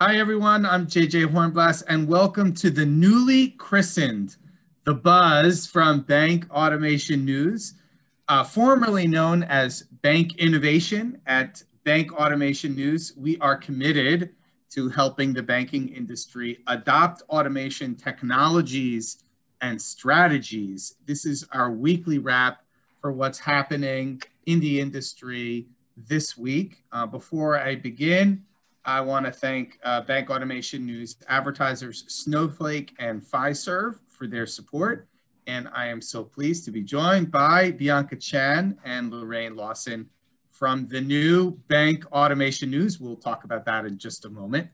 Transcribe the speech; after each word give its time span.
Hi, 0.00 0.16
everyone. 0.18 0.64
I'm 0.64 0.86
JJ 0.86 1.26
Hornblass, 1.26 1.82
and 1.88 2.06
welcome 2.06 2.54
to 2.54 2.70
the 2.70 2.86
newly 2.86 3.48
christened 3.48 4.36
The 4.84 4.94
Buzz 4.94 5.66
from 5.66 6.02
Bank 6.02 6.48
Automation 6.52 7.24
News, 7.24 7.74
uh, 8.28 8.44
formerly 8.44 9.08
known 9.08 9.42
as 9.42 9.82
Bank 10.02 10.36
Innovation 10.36 11.20
at 11.26 11.64
Bank 11.82 12.12
Automation 12.12 12.76
News. 12.76 13.14
We 13.16 13.38
are 13.38 13.56
committed 13.56 14.36
to 14.70 14.88
helping 14.88 15.32
the 15.32 15.42
banking 15.42 15.88
industry 15.88 16.60
adopt 16.68 17.22
automation 17.28 17.96
technologies 17.96 19.24
and 19.62 19.82
strategies. 19.82 20.94
This 21.06 21.26
is 21.26 21.44
our 21.50 21.72
weekly 21.72 22.18
wrap 22.18 22.62
for 23.00 23.10
what's 23.10 23.40
happening 23.40 24.22
in 24.46 24.60
the 24.60 24.78
industry 24.78 25.66
this 25.96 26.38
week. 26.38 26.84
Uh, 26.92 27.04
before 27.04 27.58
I 27.58 27.74
begin, 27.74 28.44
I 28.88 29.00
want 29.02 29.26
to 29.26 29.32
thank 29.32 29.78
uh, 29.84 30.00
Bank 30.00 30.30
Automation 30.30 30.86
News 30.86 31.18
advertisers 31.28 32.06
Snowflake 32.08 32.94
and 32.98 33.22
Fiserv 33.22 33.98
for 34.08 34.26
their 34.26 34.46
support. 34.46 35.06
And 35.46 35.68
I 35.74 35.88
am 35.88 36.00
so 36.00 36.24
pleased 36.24 36.64
to 36.64 36.70
be 36.70 36.80
joined 36.80 37.30
by 37.30 37.72
Bianca 37.72 38.16
Chan 38.16 38.78
and 38.86 39.12
Loraine 39.12 39.56
Lawson 39.56 40.08
from 40.50 40.88
the 40.88 41.02
new 41.02 41.50
Bank 41.68 42.10
Automation 42.12 42.70
News. 42.70 42.98
We'll 42.98 43.16
talk 43.16 43.44
about 43.44 43.66
that 43.66 43.84
in 43.84 43.98
just 43.98 44.24
a 44.24 44.30
moment. 44.30 44.68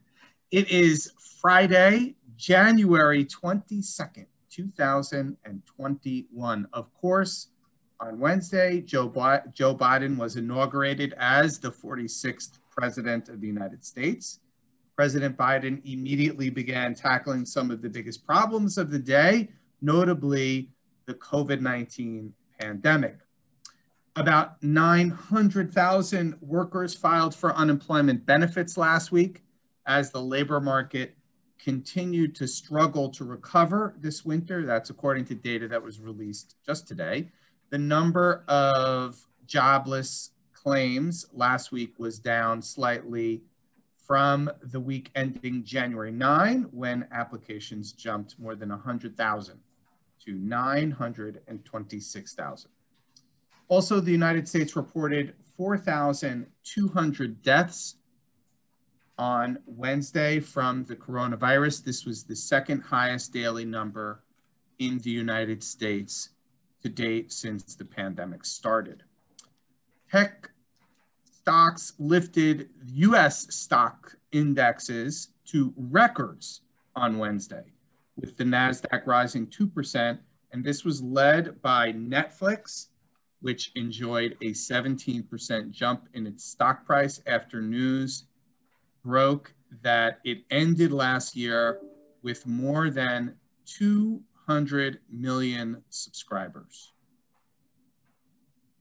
It 0.52 0.70
is 0.70 1.10
Friday, 1.40 2.14
January 2.36 3.24
22nd, 3.24 4.26
2021. 4.48 6.68
Of 6.72 6.94
course, 6.94 7.48
on 7.98 8.20
Wednesday, 8.20 8.80
Joe, 8.80 9.08
Joe 9.52 9.74
Biden 9.74 10.16
was 10.16 10.36
inaugurated 10.36 11.14
as 11.18 11.58
the 11.58 11.72
46th 11.72 12.58
President 12.76 13.28
of 13.28 13.40
the 13.40 13.46
United 13.46 13.84
States. 13.84 14.40
President 14.96 15.36
Biden 15.36 15.80
immediately 15.84 16.50
began 16.50 16.94
tackling 16.94 17.44
some 17.44 17.70
of 17.70 17.82
the 17.82 17.88
biggest 17.88 18.24
problems 18.24 18.78
of 18.78 18.90
the 18.90 18.98
day, 18.98 19.48
notably 19.82 20.70
the 21.06 21.14
COVID 21.14 21.60
19 21.60 22.32
pandemic. 22.60 23.18
About 24.16 24.62
900,000 24.62 26.36
workers 26.40 26.94
filed 26.94 27.34
for 27.34 27.52
unemployment 27.54 28.24
benefits 28.24 28.76
last 28.76 29.10
week 29.10 29.42
as 29.86 30.10
the 30.10 30.20
labor 30.22 30.60
market 30.60 31.16
continued 31.58 32.34
to 32.36 32.46
struggle 32.46 33.08
to 33.08 33.24
recover 33.24 33.94
this 33.98 34.24
winter. 34.24 34.64
That's 34.64 34.90
according 34.90 35.24
to 35.26 35.34
data 35.34 35.66
that 35.68 35.82
was 35.82 35.98
released 35.98 36.56
just 36.64 36.86
today. 36.86 37.30
The 37.70 37.78
number 37.78 38.44
of 38.46 39.18
jobless 39.46 40.30
claims 40.64 41.26
last 41.32 41.72
week 41.72 41.98
was 41.98 42.18
down 42.18 42.62
slightly 42.62 43.42
from 43.98 44.50
the 44.62 44.80
week 44.80 45.10
ending 45.14 45.62
January 45.62 46.10
9, 46.10 46.68
when 46.72 47.06
applications 47.12 47.92
jumped 47.92 48.38
more 48.38 48.54
than 48.54 48.70
100,000 48.70 49.58
to 50.24 50.32
926,000. 50.32 52.70
Also, 53.68 54.00
the 54.00 54.10
United 54.10 54.48
States 54.48 54.74
reported 54.76 55.34
4,200 55.56 57.42
deaths 57.42 57.96
on 59.16 59.56
Wednesday 59.66 60.40
from 60.40 60.84
the 60.84 60.96
coronavirus. 60.96 61.84
This 61.84 62.04
was 62.04 62.24
the 62.24 62.36
second 62.36 62.80
highest 62.80 63.32
daily 63.32 63.64
number 63.64 64.24
in 64.78 64.98
the 64.98 65.10
United 65.10 65.62
States 65.62 66.28
to 66.82 66.90
date 66.90 67.32
since 67.32 67.74
the 67.74 67.84
pandemic 67.84 68.44
started. 68.44 69.04
Tech 70.10 70.50
stocks 71.44 71.92
lifted 71.98 72.70
US 72.86 73.54
stock 73.54 74.16
indexes 74.32 75.28
to 75.44 75.74
records 75.76 76.62
on 76.96 77.18
Wednesday, 77.18 77.64
with 78.16 78.38
the 78.38 78.44
NASDAQ 78.44 79.06
rising 79.06 79.46
2%. 79.48 80.18
And 80.52 80.64
this 80.64 80.86
was 80.86 81.02
led 81.02 81.60
by 81.60 81.92
Netflix, 81.92 82.86
which 83.42 83.72
enjoyed 83.74 84.38
a 84.40 84.52
17% 84.52 85.70
jump 85.70 86.08
in 86.14 86.26
its 86.26 86.46
stock 86.46 86.86
price 86.86 87.20
after 87.26 87.60
news 87.60 88.24
broke 89.04 89.52
that 89.82 90.20
it 90.24 90.44
ended 90.50 90.92
last 90.92 91.36
year 91.36 91.78
with 92.22 92.46
more 92.46 92.88
than 92.88 93.34
200 93.66 94.98
million 95.10 95.84
subscribers. 95.90 96.94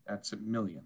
That's 0.08 0.32
a 0.32 0.38
million. 0.38 0.86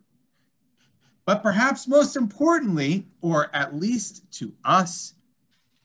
But 1.28 1.44
perhaps 1.44 1.90
most 1.90 2.16
importantly, 2.16 3.06
or 3.20 3.54
at 3.54 3.76
least 3.76 4.32
to 4.40 4.54
us, 4.64 5.16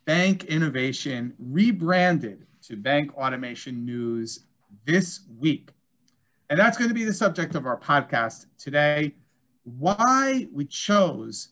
Bank 0.04 0.44
Innovation 0.44 1.34
rebranded 1.40 2.46
to 2.62 2.76
Bank 2.76 3.12
Automation 3.16 3.84
News 3.84 4.44
this 4.86 5.22
week. 5.40 5.72
And 6.48 6.56
that's 6.56 6.78
going 6.78 6.90
to 6.90 6.94
be 6.94 7.02
the 7.02 7.12
subject 7.12 7.56
of 7.56 7.66
our 7.66 7.76
podcast 7.76 8.46
today 8.56 9.16
why 9.64 10.46
we 10.52 10.64
chose 10.64 11.48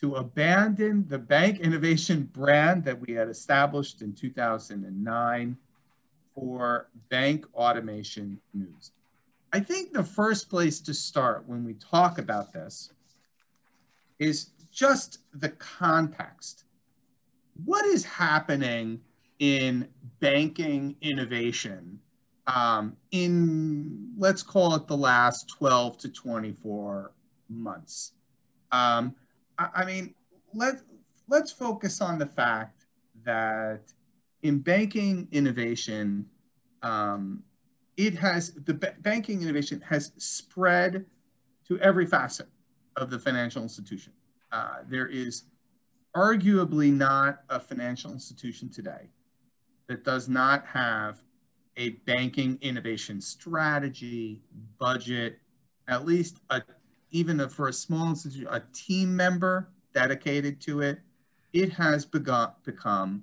to 0.00 0.14
abandon 0.14 1.06
the 1.08 1.18
Bank 1.18 1.60
Innovation 1.60 2.30
brand 2.32 2.82
that 2.84 2.98
we 2.98 3.12
had 3.12 3.28
established 3.28 4.00
in 4.00 4.14
2009 4.14 5.56
for 6.34 6.88
Bank 7.10 7.44
Automation 7.54 8.40
News. 8.54 8.92
I 9.52 9.60
think 9.60 9.92
the 9.92 10.02
first 10.02 10.48
place 10.48 10.80
to 10.80 10.94
start 10.94 11.46
when 11.46 11.62
we 11.62 11.74
talk 11.74 12.16
about 12.16 12.50
this 12.50 12.90
is 14.18 14.50
just 14.70 15.18
the 15.32 15.50
context. 15.50 16.64
What 17.64 17.84
is 17.86 18.04
happening 18.04 19.00
in 19.38 19.88
banking 20.20 20.96
innovation 21.00 22.00
um, 22.46 22.96
in, 23.10 24.12
let's 24.18 24.42
call 24.42 24.74
it 24.74 24.86
the 24.86 24.96
last 24.96 25.48
12 25.48 25.98
to 25.98 26.08
24 26.08 27.12
months? 27.48 28.12
Um, 28.72 29.14
I, 29.58 29.68
I 29.74 29.84
mean, 29.84 30.14
let, 30.52 30.80
let's 31.28 31.52
focus 31.52 32.00
on 32.00 32.18
the 32.18 32.26
fact 32.26 32.86
that 33.24 33.80
in 34.42 34.58
banking 34.58 35.28
innovation, 35.32 36.26
um, 36.82 37.42
it 37.96 38.14
has 38.14 38.52
the 38.52 38.74
banking 38.74 39.42
innovation 39.42 39.80
has 39.80 40.12
spread 40.18 41.06
to 41.68 41.78
every 41.78 42.06
facet 42.06 42.48
of 42.96 43.10
the 43.10 43.18
financial 43.18 43.62
institution. 43.62 44.12
Uh, 44.52 44.78
there 44.88 45.06
is 45.06 45.44
arguably 46.16 46.92
not 46.92 47.40
a 47.50 47.58
financial 47.58 48.12
institution 48.12 48.68
today 48.68 49.08
that 49.88 50.04
does 50.04 50.28
not 50.28 50.64
have 50.66 51.22
a 51.76 51.90
banking 52.06 52.58
innovation 52.62 53.20
strategy, 53.20 54.40
budget, 54.78 55.38
at 55.88 56.06
least 56.06 56.38
a, 56.50 56.62
even 57.10 57.40
a, 57.40 57.48
for 57.48 57.68
a 57.68 57.72
small 57.72 58.10
institution, 58.10 58.48
a 58.50 58.62
team 58.72 59.14
member 59.14 59.68
dedicated 59.92 60.60
to 60.60 60.80
it. 60.80 61.00
It 61.52 61.72
has 61.72 62.04
begun, 62.04 62.52
become 62.64 63.22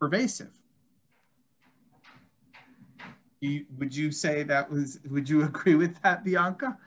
pervasive. 0.00 0.50
You, 3.40 3.66
would 3.78 3.94
you 3.94 4.10
say 4.10 4.42
that 4.44 4.70
was, 4.70 5.00
would 5.10 5.28
you 5.28 5.42
agree 5.44 5.74
with 5.74 6.00
that, 6.02 6.24
Bianca? 6.24 6.78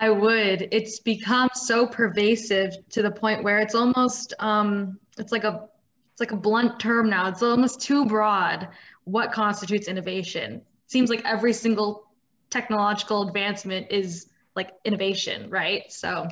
I 0.00 0.10
would. 0.10 0.68
It's 0.72 1.00
become 1.00 1.48
so 1.54 1.86
pervasive 1.86 2.74
to 2.90 3.02
the 3.02 3.10
point 3.10 3.44
where 3.44 3.58
it's 3.58 3.74
almost 3.74 4.34
um, 4.40 4.98
it's 5.18 5.32
like 5.32 5.44
a 5.44 5.68
it's 6.12 6.20
like 6.20 6.32
a 6.32 6.36
blunt 6.36 6.80
term 6.80 7.10
now. 7.10 7.28
It's 7.28 7.42
almost 7.42 7.80
too 7.80 8.06
broad. 8.06 8.68
What 9.04 9.32
constitutes 9.32 9.86
innovation? 9.86 10.62
Seems 10.86 11.10
like 11.10 11.22
every 11.24 11.52
single 11.52 12.06
technological 12.50 13.28
advancement 13.28 13.86
is 13.90 14.30
like 14.54 14.70
innovation, 14.84 15.50
right? 15.50 15.90
So. 15.92 16.26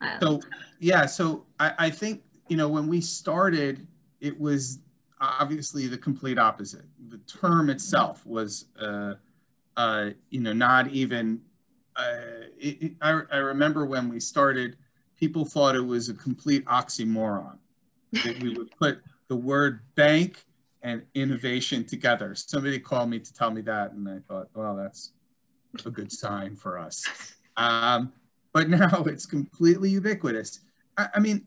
Uh, 0.00 0.18
so 0.20 0.40
yeah, 0.78 1.06
so 1.06 1.46
I, 1.58 1.72
I 1.78 1.90
think 1.90 2.22
you 2.48 2.56
know 2.56 2.68
when 2.68 2.86
we 2.86 3.00
started, 3.00 3.86
it 4.20 4.38
was 4.38 4.80
obviously 5.20 5.86
the 5.86 5.98
complete 5.98 6.38
opposite. 6.38 6.84
The 7.08 7.18
term 7.18 7.70
itself 7.70 8.24
was, 8.24 8.66
uh, 8.80 9.14
uh, 9.76 10.10
you 10.30 10.40
know, 10.40 10.52
not 10.52 10.88
even 10.88 11.40
I, 11.98 13.20
I 13.32 13.36
remember 13.36 13.84
when 13.86 14.08
we 14.08 14.20
started, 14.20 14.76
people 15.18 15.44
thought 15.44 15.74
it 15.74 15.80
was 15.80 16.08
a 16.08 16.14
complete 16.14 16.64
oxymoron 16.66 17.58
that 18.24 18.40
we 18.42 18.54
would 18.54 18.70
put 18.76 19.00
the 19.28 19.36
word 19.36 19.80
bank 19.94 20.44
and 20.82 21.02
innovation 21.14 21.84
together. 21.84 22.34
Somebody 22.34 22.78
called 22.78 23.10
me 23.10 23.18
to 23.18 23.34
tell 23.34 23.50
me 23.50 23.60
that, 23.62 23.92
and 23.92 24.08
I 24.08 24.18
thought, 24.28 24.48
well, 24.54 24.76
that's 24.76 25.12
a 25.84 25.90
good 25.90 26.12
sign 26.12 26.56
for 26.56 26.78
us. 26.78 27.04
Um, 27.56 28.12
but 28.52 28.68
now 28.70 29.04
it's 29.06 29.26
completely 29.26 29.90
ubiquitous. 29.90 30.60
I, 30.96 31.08
I 31.16 31.20
mean, 31.20 31.46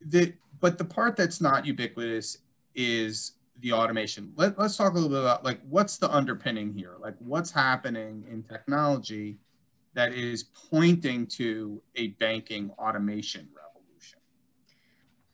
the 0.00 0.34
but 0.60 0.78
the 0.78 0.84
part 0.84 1.16
that's 1.16 1.40
not 1.40 1.66
ubiquitous 1.66 2.38
is 2.74 3.32
the 3.60 3.72
automation. 3.72 4.32
Let, 4.36 4.58
let's 4.58 4.76
talk 4.76 4.92
a 4.92 4.94
little 4.94 5.08
bit 5.08 5.20
about 5.20 5.44
like 5.44 5.60
what's 5.68 5.96
the 5.96 6.10
underpinning 6.14 6.72
here, 6.72 6.94
like 7.00 7.14
what's 7.18 7.50
happening 7.50 8.24
in 8.30 8.42
technology 8.42 9.38
that 9.96 10.12
is 10.12 10.44
pointing 10.70 11.26
to 11.26 11.82
a 11.96 12.08
banking 12.08 12.70
automation 12.78 13.48
revolution? 13.56 14.20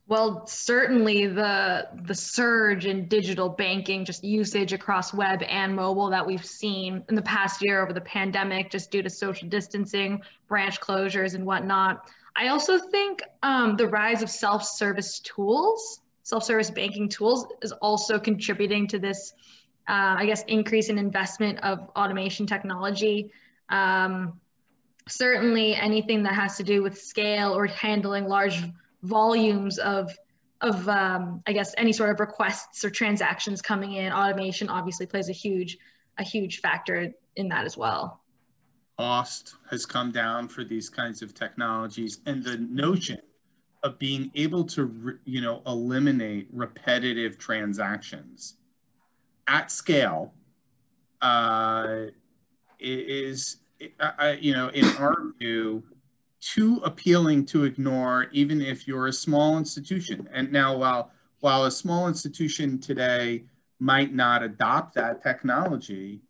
Well, 0.06 0.46
certainly 0.46 1.26
the 1.26 1.88
the 2.04 2.14
surge 2.14 2.86
in 2.86 3.08
digital 3.08 3.48
banking, 3.48 4.04
just 4.04 4.22
usage 4.22 4.72
across 4.72 5.12
web 5.12 5.42
and 5.42 5.74
mobile 5.74 6.10
that 6.10 6.24
we've 6.24 6.44
seen 6.44 7.04
in 7.08 7.14
the 7.14 7.22
past 7.22 7.60
year 7.60 7.82
over 7.82 7.92
the 7.92 8.02
pandemic, 8.02 8.70
just 8.70 8.90
due 8.90 9.02
to 9.02 9.10
social 9.10 9.48
distancing, 9.48 10.22
branch 10.48 10.80
closures, 10.80 11.34
and 11.34 11.44
whatnot. 11.44 12.08
I 12.36 12.48
also 12.48 12.78
think 12.78 13.22
um, 13.42 13.76
the 13.76 13.88
rise 13.88 14.22
of 14.22 14.30
self-service 14.30 15.20
tools, 15.20 16.00
self-service 16.22 16.70
banking 16.70 17.08
tools, 17.08 17.46
is 17.62 17.72
also 17.72 18.18
contributing 18.18 18.86
to 18.88 18.98
this, 18.98 19.34
uh, 19.88 20.14
I 20.18 20.26
guess, 20.26 20.44
increase 20.44 20.88
in 20.88 20.98
investment 20.98 21.58
of 21.64 21.90
automation 21.96 22.46
technology. 22.46 23.32
Um, 23.68 24.40
certainly, 25.08 25.74
anything 25.74 26.22
that 26.24 26.34
has 26.34 26.56
to 26.56 26.62
do 26.62 26.82
with 26.82 27.00
scale 27.00 27.56
or 27.56 27.66
handling 27.66 28.28
large 28.28 28.62
volumes 29.02 29.78
of 29.78 30.16
of 30.60 30.88
um, 30.88 31.42
I 31.46 31.52
guess 31.52 31.74
any 31.76 31.92
sort 31.92 32.10
of 32.10 32.20
requests 32.20 32.84
or 32.84 32.90
transactions 32.90 33.60
coming 33.60 33.94
in. 33.94 34.12
Automation 34.12 34.68
obviously 34.68 35.06
plays 35.06 35.28
a 35.28 35.32
huge 35.32 35.78
a 36.18 36.22
huge 36.22 36.60
factor 36.60 37.12
in 37.36 37.48
that 37.48 37.64
as 37.64 37.76
well. 37.76 38.20
Cost 38.98 39.56
has 39.70 39.86
come 39.86 40.12
down 40.12 40.46
for 40.48 40.64
these 40.64 40.88
kinds 40.88 41.22
of 41.22 41.34
technologies, 41.34 42.20
and 42.26 42.44
the 42.44 42.58
notion 42.58 43.18
of 43.82 43.98
being 43.98 44.30
able 44.34 44.64
to 44.64 45.18
you 45.24 45.40
know 45.40 45.62
eliminate 45.66 46.48
repetitive 46.52 47.38
transactions 47.38 48.56
at 49.48 49.70
scale 49.70 50.32
uh, 51.20 52.06
is 52.78 53.58
uh, 54.00 54.34
you 54.40 54.52
know 54.52 54.68
in 54.68 54.84
our 54.96 55.32
view 55.38 55.82
too 56.42 56.80
appealing 56.84 57.46
to 57.46 57.64
ignore, 57.64 58.26
even 58.32 58.60
if 58.60 58.86
you're 58.88 59.06
a 59.06 59.12
small 59.12 59.56
institution. 59.56 60.28
And 60.32 60.52
now, 60.52 60.76
while 60.76 61.10
while 61.40 61.64
a 61.64 61.70
small 61.70 62.08
institution 62.08 62.78
today 62.78 63.44
might 63.78 64.12
not 64.12 64.42
adopt 64.42 64.94
that 64.94 65.22
technology, 65.22 66.20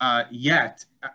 uh, 0.00 0.24
yet, 0.30 0.84
uh 1.02 1.08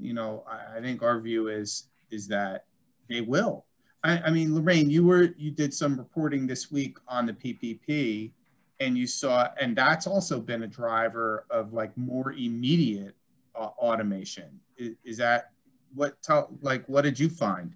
you 0.00 0.12
know, 0.12 0.44
I, 0.46 0.78
I, 0.78 0.80
think 0.80 1.02
our 1.02 1.20
view 1.20 1.48
is 1.48 1.88
is 2.10 2.28
that 2.28 2.66
they 3.08 3.20
will. 3.20 3.64
I, 4.02 4.18
I, 4.18 4.30
mean, 4.30 4.50
Loraine, 4.50 4.90
you 4.90 5.04
were 5.04 5.34
you 5.36 5.50
did 5.50 5.72
some 5.72 5.96
reporting 5.96 6.46
this 6.46 6.70
week 6.70 6.98
on 7.08 7.26
the 7.26 7.32
PPP, 7.32 8.32
and 8.80 8.98
you 8.98 9.06
saw, 9.06 9.48
and 9.60 9.76
that's 9.76 10.06
also 10.06 10.40
been 10.40 10.62
a 10.62 10.68
driver 10.68 11.46
of 11.50 11.72
like 11.72 11.96
more 11.96 12.32
immediate 12.32 13.14
uh, 13.54 13.70
automation. 13.78 14.60
Is, 14.76 15.18
that 15.18 15.50
what? 15.94 16.20
Tell, 16.22 16.50
like, 16.60 16.84
what 16.88 17.02
did 17.02 17.18
you 17.18 17.28
find? 17.28 17.74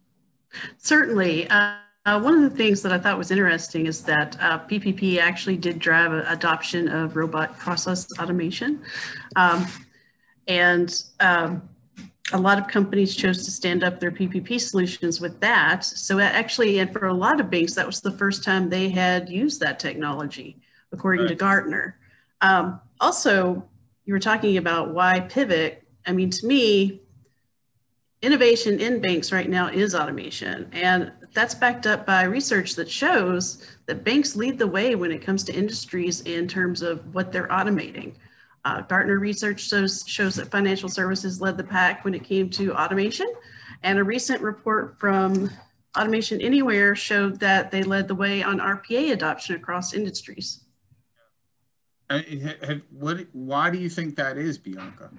Certainly. 0.79 1.49
Uh, 1.51 1.77
uh, 2.07 2.19
one 2.19 2.33
of 2.33 2.41
the 2.41 2.57
things 2.57 2.81
that 2.81 2.91
I 2.91 2.97
thought 2.97 3.19
was 3.19 3.31
interesting 3.31 3.87
is 3.87 4.03
that 4.05 4.35
uh, 4.41 4.61
PPP 4.61 5.19
actually 5.19 5.59
did 5.59 5.79
drive 5.79 6.13
adoption 6.13 6.89
of 6.89 7.17
robot 7.17 7.59
process 7.59 8.09
automation. 8.19 8.83
Um, 9.37 9.67
and 10.47 11.03
um, 11.21 11.69
a 12.33 12.39
lot 12.39 12.59
of 12.59 12.67
companies 12.67 13.15
chose 13.15 13.45
to 13.45 13.51
stand 13.51 13.85
up 13.85 14.01
their 14.01 14.11
PPP 14.11 14.61
solutions 14.61 15.21
with 15.21 15.39
that. 15.41 15.85
So 15.85 16.19
actually, 16.19 16.79
and 16.79 16.93
for 16.93 17.07
a 17.07 17.15
lot 17.15 17.41
of 17.41 17.51
banks, 17.51 17.75
that 17.75 17.87
was 17.87 18.01
the 18.01 18.13
first 18.13 18.43
time 18.43 18.69
they 18.69 18.89
had 18.89 19.29
used 19.29 19.61
that 19.61 19.79
technology, 19.79 20.57
according 20.93 21.23
right. 21.23 21.29
to 21.29 21.35
Gartner. 21.35 21.99
Um, 22.41 22.81
also, 23.01 23.63
you 24.05 24.15
were 24.15 24.21
talking 24.21 24.57
about 24.57 24.95
why 24.95 25.21
pivot. 25.21 25.83
I 26.09 26.13
mean, 26.13 26.31
to 26.31 26.47
me, 26.47 27.03
innovation 28.23 28.81
in 28.81 29.01
banks 29.01 29.31
right 29.31 29.49
now 29.49 29.69
is 29.69 29.95
automation. 29.95 30.69
And 30.73 31.13
that's 31.35 31.55
backed 31.55 31.87
up 31.87 32.07
by 32.07 32.23
research 32.23 32.75
that 32.77 32.91
shows 32.91 33.65
that 33.87 34.05
banks 34.05 34.35
lead 34.35 34.59
the 34.59 34.67
way 34.67 34.95
when 34.95 35.13
it 35.13 35.21
comes 35.21 35.45
to 35.45 35.55
industries 35.55 36.23
in 36.23 36.49
terms 36.49 36.81
of 36.81 37.15
what 37.15 37.31
they're 37.31 37.49
automating. 37.49 38.15
Uh, 38.65 38.81
Gartner 38.81 39.19
research 39.19 39.69
shows, 39.69 40.03
shows 40.07 40.35
that 40.37 40.51
financial 40.51 40.89
services 40.89 41.43
led 41.43 41.59
the 41.59 41.65
pack 41.65 42.05
when 42.05 42.15
it 42.15 42.25
came 42.25 42.49
to 42.51 42.75
automation. 42.75 43.31
And 43.83 43.99
a 43.99 44.05
recent 44.05 44.41
report 44.41 44.99
from 44.99 45.51
Automation 45.97 46.41
Anywhere 46.41 46.97
showed 46.97 47.39
that 47.41 47.71
they 47.71 47.83
led 47.83 48.09
the 48.09 48.15
way 48.15 48.43
on 48.43 48.59
RPA 48.59 49.13
adoption 49.13 49.57
across 49.57 49.93
industries. 49.93 50.65
Uh, 52.11 52.23
what, 52.91 53.27
why 53.33 53.69
do 53.69 53.79
you 53.79 53.91
think 53.91 54.17
that 54.17 54.39
is, 54.39 54.57
Bianca? 54.57 55.11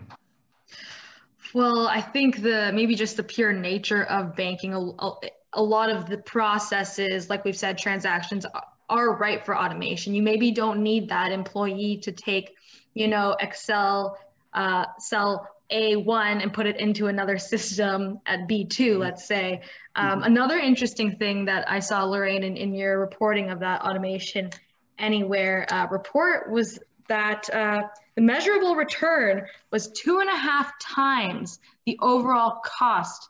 Well, 1.53 1.87
I 1.87 2.01
think 2.01 2.41
the 2.41 2.71
maybe 2.73 2.95
just 2.95 3.17
the 3.17 3.23
pure 3.23 3.53
nature 3.53 4.03
of 4.03 4.35
banking, 4.35 4.73
a, 4.73 5.11
a 5.53 5.61
lot 5.61 5.89
of 5.89 6.07
the 6.07 6.17
processes, 6.17 7.29
like 7.29 7.43
we've 7.43 7.57
said, 7.57 7.77
transactions 7.77 8.45
are 8.89 9.15
right 9.15 9.43
for 9.45 9.57
automation. 9.57 10.13
You 10.13 10.21
maybe 10.21 10.51
don't 10.51 10.81
need 10.81 11.09
that 11.09 11.31
employee 11.31 11.97
to 12.03 12.11
take, 12.11 12.55
you 12.93 13.07
know, 13.07 13.35
Excel, 13.39 14.17
uh, 14.53 14.85
cell 14.99 15.47
A1 15.71 16.41
and 16.41 16.53
put 16.53 16.65
it 16.65 16.79
into 16.79 17.07
another 17.07 17.37
system 17.53 18.19
at 18.25 18.47
B2, 18.47 18.67
mm-hmm. 18.67 18.99
let's 18.99 19.25
say. 19.25 19.61
Um, 19.95 20.09
mm-hmm. 20.09 20.23
Another 20.23 20.57
interesting 20.57 21.15
thing 21.17 21.45
that 21.45 21.69
I 21.69 21.79
saw, 21.79 22.03
Loraine, 22.03 22.43
in, 22.43 22.57
in 22.57 22.73
your 22.73 22.99
reporting 22.99 23.49
of 23.49 23.59
that 23.59 23.81
automation 23.81 24.51
anywhere 24.97 25.65
uh, 25.71 25.87
report 25.89 26.51
was 26.51 26.79
that 27.09 27.49
uh, 27.53 27.81
the 28.15 28.21
measurable 28.21 28.75
return 28.75 29.45
was 29.71 29.91
two 29.91 30.19
and 30.19 30.29
a 30.29 30.35
half 30.35 30.71
times 30.79 31.59
the 31.85 31.97
overall 32.01 32.61
cost 32.63 33.29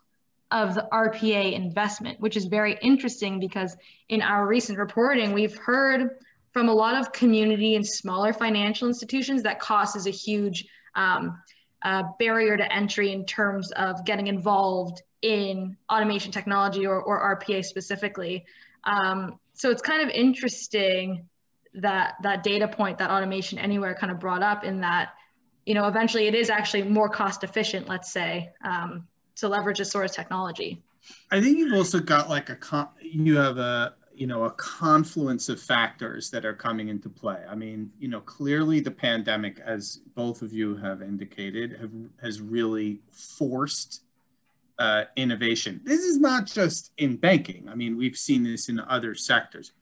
of 0.50 0.74
the 0.74 0.86
RPA 0.92 1.52
investment, 1.52 2.20
which 2.20 2.36
is 2.36 2.46
very 2.46 2.78
interesting 2.82 3.40
because 3.40 3.76
in 4.08 4.22
our 4.22 4.46
recent 4.46 4.78
reporting, 4.78 5.32
we've 5.32 5.56
heard 5.56 6.18
from 6.52 6.68
a 6.68 6.72
lot 6.72 6.96
of 6.96 7.12
community 7.12 7.76
and 7.76 7.86
smaller 7.86 8.32
financial 8.32 8.88
institutions 8.88 9.44
that 9.44 9.60
cost 9.60 9.96
is 9.96 10.06
a 10.06 10.10
huge 10.10 10.66
um, 10.96 11.40
uh, 11.82 12.02
barrier 12.18 12.56
to 12.56 12.72
entry 12.72 13.12
in 13.12 13.24
terms 13.24 13.70
of 13.72 14.04
getting 14.04 14.26
involved 14.26 15.02
in 15.22 15.76
automation 15.90 16.32
technology 16.32 16.86
or, 16.86 17.00
or 17.00 17.38
RPA 17.38 17.64
specifically. 17.64 18.44
Um, 18.84 19.38
so 19.54 19.70
it's 19.70 19.82
kind 19.82 20.02
of 20.02 20.08
interesting 20.08 21.28
that 21.74 22.14
that 22.22 22.42
data 22.42 22.66
point 22.66 22.98
that 22.98 23.10
automation 23.10 23.58
anywhere 23.58 23.94
kind 23.94 24.10
of 24.10 24.18
brought 24.18 24.42
up 24.42 24.64
in 24.64 24.80
that 24.80 25.10
you 25.66 25.74
know 25.74 25.86
eventually 25.86 26.26
it 26.26 26.34
is 26.34 26.50
actually 26.50 26.82
more 26.82 27.08
cost 27.08 27.44
efficient 27.44 27.88
let's 27.88 28.10
say 28.12 28.50
um, 28.64 29.06
to 29.36 29.48
leverage 29.48 29.78
this 29.78 29.90
sort 29.90 30.04
of 30.04 30.12
technology. 30.12 30.82
I 31.30 31.40
think 31.40 31.58
you've 31.58 31.74
also 31.74 31.98
got 32.00 32.28
like 32.28 32.50
a 32.50 32.56
con- 32.56 32.88
you 33.00 33.36
have 33.36 33.58
a 33.58 33.94
you 34.14 34.26
know 34.26 34.44
a 34.44 34.50
confluence 34.52 35.48
of 35.48 35.60
factors 35.60 36.30
that 36.30 36.44
are 36.44 36.54
coming 36.54 36.88
into 36.88 37.08
play. 37.08 37.42
I 37.48 37.54
mean 37.54 37.90
you 37.98 38.08
know 38.08 38.20
clearly 38.20 38.80
the 38.80 38.90
pandemic 38.90 39.60
as 39.60 40.00
both 40.14 40.42
of 40.42 40.52
you 40.52 40.76
have 40.76 41.02
indicated 41.02 41.78
have, 41.80 41.90
has 42.20 42.40
really 42.40 43.00
forced 43.10 44.02
uh, 44.78 45.04
innovation. 45.16 45.80
This 45.84 46.00
is 46.00 46.18
not 46.18 46.46
just 46.46 46.92
in 46.98 47.16
banking. 47.16 47.68
I 47.68 47.74
mean 47.74 47.96
we've 47.96 48.16
seen 48.16 48.42
this 48.42 48.68
in 48.68 48.80
other 48.80 49.14
sectors. 49.14 49.72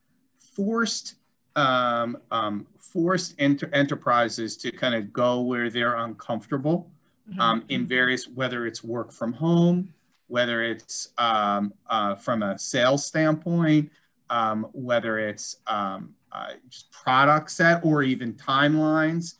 Forced 0.54 1.14
um, 1.58 2.16
um, 2.30 2.66
forced 2.78 3.34
enter- 3.38 3.68
enterprises 3.74 4.56
to 4.58 4.70
kind 4.70 4.94
of 4.94 5.12
go 5.12 5.40
where 5.40 5.70
they're 5.70 5.96
uncomfortable 5.96 6.88
mm-hmm. 7.28 7.40
um, 7.40 7.64
in 7.68 7.86
various, 7.86 8.28
whether 8.28 8.64
it's 8.66 8.84
work 8.84 9.12
from 9.12 9.32
home, 9.32 9.92
whether 10.28 10.62
it's 10.62 11.08
um, 11.18 11.74
uh, 11.88 12.14
from 12.14 12.42
a 12.44 12.56
sales 12.58 13.04
standpoint, 13.04 13.90
um, 14.30 14.68
whether 14.72 15.18
it's 15.18 15.56
um, 15.66 16.14
uh, 16.30 16.52
just 16.68 16.92
product 16.92 17.50
set 17.50 17.84
or 17.84 18.04
even 18.04 18.34
timelines 18.34 19.34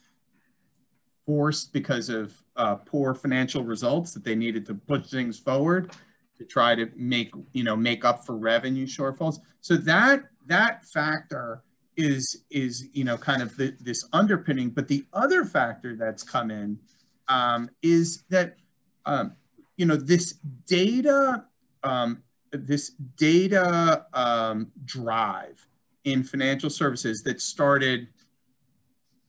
forced 1.25 1.73
because 1.73 2.09
of 2.09 2.43
uh, 2.57 2.75
poor 2.75 3.15
financial 3.15 3.63
results 3.63 4.13
that 4.13 4.25
they 4.25 4.35
needed 4.35 4.67
to 4.67 4.75
push 4.75 5.09
things 5.09 5.39
forward 5.39 5.93
to 6.37 6.45
try 6.45 6.75
to 6.75 6.91
make 6.97 7.31
you 7.53 7.63
know 7.63 7.77
make 7.77 8.05
up 8.05 8.25
for 8.25 8.37
revenue 8.37 8.87
shortfalls 8.87 9.41
so 9.61 9.77
that 9.77 10.23
that 10.47 10.85
factor 10.87 11.63
is 11.99 12.45
is 12.49 12.89
you 12.93 13.05
know 13.05 13.19
kind 13.19 13.43
of 13.43 13.55
the, 13.57 13.77
this 13.81 14.09
underpinning. 14.15 14.71
But 14.71 14.89
the 14.89 15.05
other 15.13 15.45
factor 15.45 15.97
that's 15.97 16.23
come 16.23 16.51
in 16.51 16.79
um, 17.27 17.69
is 17.83 18.23
that 18.31 18.57
um, 19.05 19.35
you 19.77 19.85
know 19.85 19.97
this 19.97 20.35
data 20.67 21.45
um, 21.83 22.23
this 22.53 22.91
data 23.17 24.07
um, 24.15 24.71
drive 24.87 25.67
in 26.05 26.23
financial 26.23 26.71
services 26.71 27.23
that 27.25 27.43
started 27.43 28.09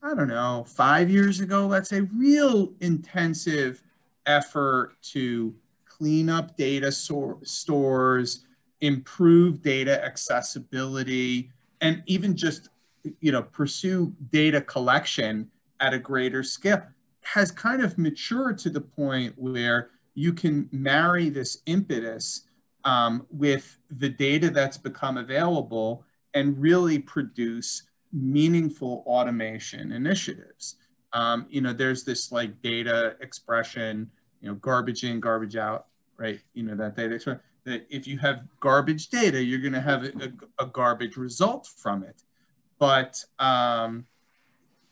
I 0.02 0.14
don't 0.14 0.28
know 0.28 0.64
five 0.66 1.10
years 1.10 1.40
ago. 1.40 1.66
Let's 1.66 1.90
say 1.90 2.02
real 2.16 2.72
intensive 2.80 3.82
effort 4.26 4.94
to 5.02 5.54
clean 5.84 6.30
up 6.30 6.56
data 6.56 6.92
so- 6.92 7.40
stores, 7.42 8.44
improve 8.80 9.60
data 9.60 10.02
accessibility 10.04 11.50
and 11.80 12.02
even 12.06 12.36
just 12.36 12.68
you 13.20 13.32
know 13.32 13.42
pursue 13.42 14.12
data 14.30 14.60
collection 14.60 15.50
at 15.80 15.94
a 15.94 15.98
greater 15.98 16.42
scale 16.42 16.82
has 17.22 17.50
kind 17.50 17.82
of 17.82 17.98
matured 17.98 18.58
to 18.58 18.70
the 18.70 18.80
point 18.80 19.34
where 19.36 19.90
you 20.14 20.32
can 20.32 20.68
marry 20.72 21.28
this 21.28 21.58
impetus 21.66 22.42
um, 22.84 23.26
with 23.30 23.78
the 23.90 24.08
data 24.08 24.50
that's 24.50 24.78
become 24.78 25.16
available 25.18 26.04
and 26.34 26.58
really 26.60 26.98
produce 26.98 27.82
meaningful 28.12 29.04
automation 29.06 29.92
initiatives. 29.92 30.76
Um, 31.12 31.46
you 31.48 31.60
know, 31.60 31.72
there's 31.72 32.04
this 32.04 32.32
like 32.32 32.60
data 32.62 33.16
expression, 33.20 34.10
you 34.40 34.48
know, 34.48 34.54
garbage 34.56 35.04
in, 35.04 35.20
garbage 35.20 35.56
out, 35.56 35.86
right? 36.16 36.40
You 36.54 36.62
know, 36.64 36.76
that 36.76 36.96
data 36.96 37.14
expression, 37.16 37.40
that 37.70 37.86
if 37.88 38.06
you 38.06 38.18
have 38.18 38.42
garbage 38.58 39.08
data, 39.08 39.42
you're 39.42 39.60
going 39.60 39.72
to 39.72 39.80
have 39.80 40.04
a, 40.04 40.32
a, 40.58 40.66
garbage 40.66 41.16
result 41.16 41.68
from 41.76 42.02
it. 42.02 42.22
But 42.78 43.22
um, 43.38 44.06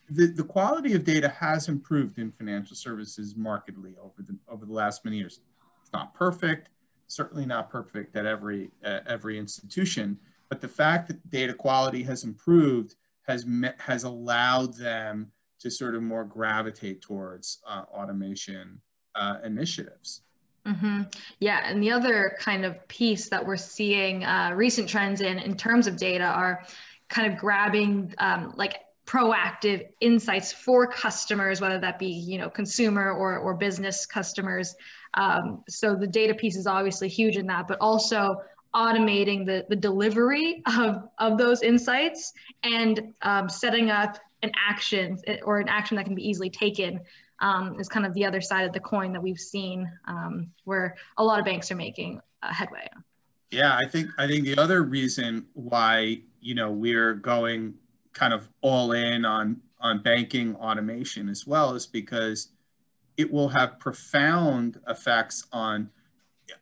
the, 0.09 0.27
the 0.27 0.45
quality 0.45 0.95
of 0.95 1.05
data 1.05 1.29
has 1.29 1.69
improved 1.69 2.19
in 2.19 2.31
financial 2.31 2.77
services 2.77 3.37
markedly 3.37 3.95
over 4.01 4.23
the, 4.23 4.37
over 4.49 4.65
the 4.65 4.73
last 4.73 5.05
many 5.05 5.19
years. 5.19 5.41
It's 5.83 5.93
not 5.93 6.15
perfect, 6.15 6.71
certainly 7.07 7.47
not 7.47 7.71
perfect 7.71 8.17
at 8.17 8.27
every, 8.27 8.71
uh, 8.85 9.01
every 9.07 9.39
institution, 9.39 10.19
but 10.49 10.61
the 10.61 10.69
fact 10.69 11.09
that 11.09 11.31
data 11.31 11.53
quality 11.53 12.03
has 12.05 12.25
improved 12.25 12.95
has, 13.27 13.45
met, 13.45 13.79
has 13.81 14.05
allowed 14.05 14.75
them 14.75 15.31
to 15.61 15.71
sort 15.71 15.95
of 15.95 16.03
more 16.03 16.25
gravitate 16.25 17.03
towards 17.03 17.59
uh, 17.67 17.83
automation 17.93 18.81
uh, 19.15 19.37
initiatives. 19.45 20.23
Mm-hmm. 20.69 21.03
Yeah, 21.41 21.63
and 21.65 21.83
the 21.83 21.91
other 21.91 22.37
kind 22.39 22.65
of 22.65 22.87
piece 22.89 23.29
that 23.31 23.45
we're 23.45 23.57
seeing 23.57 24.25
uh, 24.25 24.53
recent 24.55 24.89
trends 24.89 25.23
in 25.23 25.39
in 25.39 25.57
terms 25.57 25.87
of 25.87 25.97
data 25.97 26.25
are 26.25 26.65
kind 27.09 27.33
of 27.33 27.39
grabbing 27.39 28.15
um, 28.19 28.53
like 28.57 28.81
proactive 29.07 29.87
insights 30.01 30.53
for 30.53 30.87
customers, 30.87 31.63
whether 31.63 31.79
that 31.79 31.99
be 31.99 32.09
you 32.09 32.37
know 32.37 32.51
consumer 32.51 33.13
or 33.13 33.39
or 33.39 33.55
business 33.55 34.05
customers. 34.05 34.75
Um, 35.15 35.65
so 35.69 35.95
the 35.95 36.07
data 36.07 36.35
piece 36.35 36.57
is 36.57 36.67
obviously 36.67 37.09
huge 37.09 37.37
in 37.37 37.47
that, 37.47 37.67
but 37.67 37.79
also 37.81 38.37
automating 38.75 39.47
the, 39.47 39.65
the 39.71 39.77
delivery 39.77 40.63
of, 40.67 41.09
of 41.19 41.39
those 41.39 41.63
insights 41.63 42.35
and 42.63 43.15
um, 43.23 43.49
setting 43.49 43.91
up 43.91 44.19
an 44.43 44.53
action 44.69 45.19
or 45.43 45.59
an 45.59 45.69
action 45.69 45.97
that 45.97 46.05
can 46.05 46.15
be 46.15 46.29
easily 46.29 46.51
taken 46.51 47.01
um, 47.41 47.79
is 47.79 47.89
kind 47.89 48.07
of 48.07 48.15
the 48.15 48.25
other 48.25 48.41
side 48.41 48.67
of 48.67 48.73
the 48.73 48.81
coin 48.81 49.13
that 49.13 49.23
we've 49.23 49.39
seen 49.39 49.91
um, 50.07 50.51
where 50.65 50.97
a 51.17 51.25
lot 51.25 51.39
of 51.39 51.45
banks 51.45 51.71
are 51.71 51.77
making 51.77 52.21
uh, 52.43 52.53
headway. 52.53 52.89
Yeah, 53.51 53.77
I 53.77 53.87
think 53.87 54.11
I 54.19 54.27
think 54.27 54.45
the 54.45 54.59
other 54.59 54.83
reason 54.83 55.47
why 55.55 56.21
you 56.41 56.55
know 56.55 56.71
we're 56.71 57.15
going 57.15 57.75
kind 58.13 58.35
of 58.35 58.49
all 58.61 58.93
in 58.93 59.25
on 59.25 59.61
on 59.81 60.03
banking 60.03 60.55
automation 60.57 61.29
as 61.29 61.47
well 61.47 61.75
is 61.75 61.87
because 61.87 62.49
it 63.17 63.33
will 63.33 63.49
have 63.49 63.79
profound 63.79 64.81
effects 64.89 65.47
on 65.53 65.91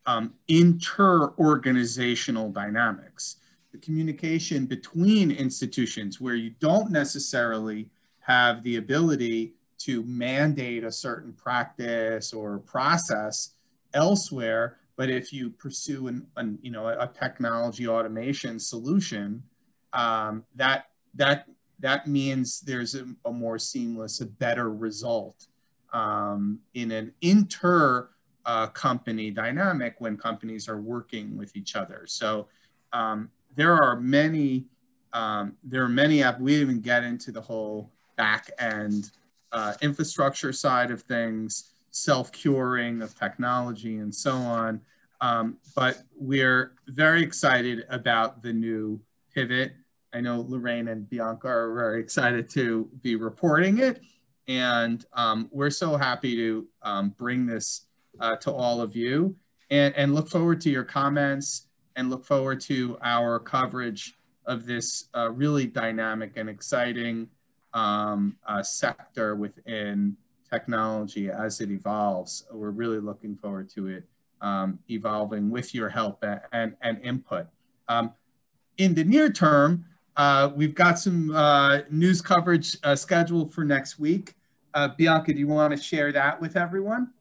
um, 0.05 0.33
inter-organizational 0.47 2.51
dynamics, 2.51 3.37
the 3.71 3.77
communication 3.77 4.65
between 4.65 5.31
institutions 5.31 6.21
where 6.21 6.35
you 6.35 6.51
don't 6.59 6.91
necessarily 6.91 7.89
have 8.19 8.63
the 8.63 8.77
ability 8.77 9.53
to 9.79 10.03
mandate 10.03 10.83
a 10.83 10.91
certain 10.91 11.33
practice 11.33 12.33
or 12.33 12.59
process 12.59 13.55
elsewhere, 13.93 14.77
but 14.95 15.09
if 15.09 15.31
you 15.31 15.49
pursue 15.49 16.07
an, 16.07 16.25
an 16.37 16.57
you 16.61 16.71
know 16.71 16.87
a, 16.87 17.07
technology 17.07 17.87
automation 17.87 18.59
solution, 18.59 19.43
um, 19.93 20.43
that 20.55 20.89
that 21.13 21.45
that 21.79 22.07
means 22.07 22.61
there's 22.61 22.95
a, 22.95 23.05
a 23.25 23.31
more 23.31 23.59
seamless, 23.59 24.21
a 24.21 24.25
better 24.25 24.71
result 24.71 25.47
um, 25.93 26.59
in 26.73 26.91
an 26.91 27.13
inter 27.21 28.09
uh, 28.45 28.67
company 28.67 29.29
dynamic 29.29 29.95
when 29.99 30.17
companies 30.17 30.67
are 30.67 30.79
working 30.79 31.37
with 31.37 31.55
each 31.55 31.75
other. 31.75 32.05
So 32.07 32.47
um, 32.93 33.29
there 33.55 33.73
are 33.73 33.99
many, 33.99 34.65
um, 35.13 35.55
there 35.63 35.83
are 35.83 35.89
many, 35.89 36.23
app. 36.23 36.39
we 36.39 36.55
even 36.55 36.79
get 36.79 37.03
into 37.03 37.31
the 37.31 37.41
whole 37.41 37.91
back 38.15 38.49
end 38.57 39.11
uh, 39.51 39.73
infrastructure 39.81 40.53
side 40.53 40.91
of 40.91 41.01
things, 41.03 41.71
self-curing 41.91 43.01
of 43.01 43.17
technology 43.17 43.97
and 43.97 44.13
so 44.13 44.33
on. 44.33 44.81
Um, 45.21 45.57
but 45.75 46.03
we're 46.15 46.73
very 46.87 47.23
excited 47.23 47.85
about 47.89 48.43
the 48.43 48.53
new 48.53 48.99
pivot. 49.33 49.73
I 50.13 50.21
know 50.21 50.43
Loraine 50.43 50.91
and 50.91 51.09
Bianca 51.09 51.47
are 51.47 51.73
very 51.73 51.99
excited 51.99 52.49
to 52.51 52.89
be 53.01 53.15
reporting 53.15 53.79
it. 53.79 54.01
And 54.47 55.05
um, 55.13 55.49
we're 55.51 55.69
so 55.69 55.97
happy 55.97 56.35
to 56.35 56.67
um, 56.81 57.09
bring 57.17 57.45
this 57.45 57.87
uh, 58.19 58.35
to 58.37 58.51
all 58.51 58.81
of 58.81 58.95
you 58.95 59.35
and, 59.69 59.93
and 59.95 60.15
look 60.15 60.29
forward 60.29 60.61
to 60.61 60.69
your 60.69 60.83
comments 60.83 61.67
and 61.95 62.09
look 62.09 62.23
forward 62.25 62.61
to 62.61 62.97
our 63.03 63.39
coverage 63.39 64.15
of 64.45 64.65
this 64.65 65.09
uh, 65.15 65.29
really 65.31 65.65
dynamic 65.65 66.37
and 66.37 66.49
exciting 66.49 67.27
um, 67.77 68.35
uh, 68.47 68.63
sector 68.63 69.35
within 69.35 70.17
technology 70.49 71.29
as 71.29 71.61
it 71.61 71.69
evolves. 71.69 72.45
We're 72.51 72.71
really 72.71 72.99
looking 72.99 73.35
forward 73.35 73.69
to 73.71 73.87
it 73.87 74.03
um, 74.41 74.79
evolving 74.89 75.51
with 75.51 75.75
your 75.75 75.89
help 75.89 76.23
and, 76.51 76.75
and 76.81 76.99
input. 77.03 77.45
Um, 77.87 78.13
in 78.77 78.95
the 78.95 79.03
near 79.03 79.29
term, 79.31 79.85
uh, 80.15 80.49
we've 80.55 80.73
got 80.73 80.97
some 80.97 81.29
uh, 81.35 81.81
news 81.91 82.19
coverage 82.19 82.77
uh, 82.83 82.95
scheduled 82.95 83.53
for 83.53 83.63
next 83.63 83.99
week. 83.99 84.33
Uh, 84.73 84.89
Bianca, 84.97 85.33
do 85.33 85.39
you 85.39 85.47
want 85.47 85.75
to 85.75 85.81
share 85.81 86.11
that 86.11 86.41
with 86.41 86.57
everyone? 86.57 87.11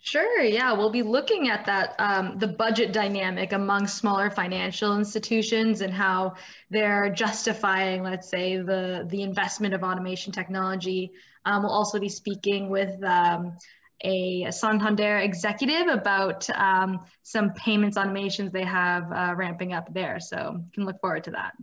Sure. 0.00 0.42
Yeah, 0.42 0.72
we'll 0.72 0.90
be 0.90 1.02
looking 1.02 1.48
at 1.48 1.66
that 1.66 1.96
um, 1.98 2.38
the 2.38 2.46
budget 2.46 2.92
dynamic 2.92 3.52
among 3.52 3.88
smaller 3.88 4.30
financial 4.30 4.96
institutions 4.96 5.80
and 5.80 5.92
how 5.92 6.34
they're 6.70 7.10
justifying, 7.10 8.04
let's 8.04 8.28
say, 8.28 8.56
the 8.58 9.06
the 9.10 9.22
investment 9.22 9.74
of 9.74 9.82
automation 9.82 10.32
technology. 10.32 11.12
Um, 11.44 11.62
we'll 11.62 11.72
also 11.72 11.98
be 11.98 12.08
speaking 12.08 12.68
with 12.68 13.02
um, 13.02 13.56
a 14.02 14.50
Santander 14.50 15.18
executive 15.18 15.88
about 15.88 16.48
um, 16.50 17.00
some 17.22 17.52
payments 17.54 17.96
automations 17.96 18.52
they 18.52 18.64
have 18.64 19.10
uh, 19.12 19.34
ramping 19.36 19.72
up 19.72 19.92
there. 19.92 20.20
So 20.20 20.62
can 20.72 20.84
look 20.84 21.00
forward 21.00 21.24
to 21.24 21.30
that. 21.32 21.54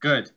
Good. 0.00 0.30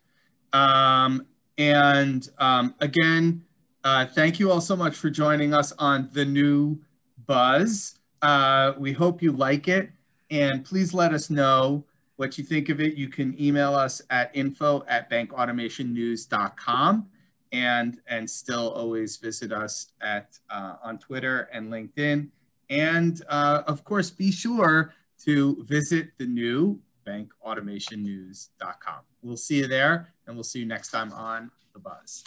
Um, 0.54 1.28
and 1.58 2.28
um, 2.38 2.76
again, 2.80 3.44
uh, 3.84 4.06
thank 4.06 4.40
you 4.40 4.52
all 4.52 4.62
so 4.62 4.76
much 4.76 4.96
for 4.96 5.10
joining 5.10 5.54
us 5.54 5.74
on 5.78 6.10
the 6.14 6.26
new 6.26 6.80
buzz. 7.26 8.00
Uh, 8.22 8.74
we 8.78 8.92
hope 8.92 9.22
you 9.22 9.32
like 9.32 9.68
it. 9.68 9.90
And 10.32 10.64
please 10.66 10.94
let 10.94 11.14
us 11.14 11.30
know 11.30 11.84
what 12.16 12.38
you 12.38 12.44
think 12.44 12.70
of 12.70 12.80
it. 12.80 12.96
You 12.96 13.08
can 13.10 13.40
email 13.42 13.76
us 13.76 14.02
at 14.10 14.32
info 14.34 14.84
at 14.88 15.10
bankautomationnews.com 15.10 17.08
and, 17.52 18.00
and 18.08 18.30
still 18.30 18.72
always 18.72 19.18
visit 19.18 19.52
us 19.52 19.90
at, 20.02 20.40
uh, 20.50 20.76
on 20.84 20.98
Twitter 21.00 21.50
and 21.52 21.72
LinkedIn. 21.72 22.30
And 22.70 23.22
uh, 23.30 23.64
of 23.68 23.84
course, 23.84 24.10
be 24.10 24.32
sure 24.32 24.94
to 25.26 25.64
visit 25.66 26.10
the 26.18 26.26
new 26.26 26.80
bankautomationnews.com. 27.06 29.00
We'll 29.22 29.38
see 29.38 29.58
you 29.58 29.68
there 29.68 30.14
and 30.26 30.36
we'll 30.36 30.44
see 30.44 30.60
you 30.60 30.66
next 30.66 30.92
time 30.92 31.12
on 31.14 31.52
The 31.74 31.80
Buzz. 31.80 32.24